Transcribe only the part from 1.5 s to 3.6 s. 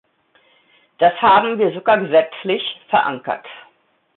wir sogar gesetzlich verankert.